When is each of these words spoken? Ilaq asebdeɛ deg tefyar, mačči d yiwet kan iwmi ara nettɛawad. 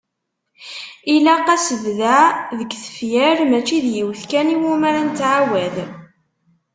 Ilaq 1.15 1.47
asebdeɛ 1.55 2.19
deg 2.57 2.71
tefyar, 2.83 3.37
mačči 3.49 3.77
d 3.85 3.85
yiwet 3.95 4.23
kan 4.31 4.47
iwmi 4.55 4.85
ara 4.89 5.01
nettɛawad. 5.07 5.75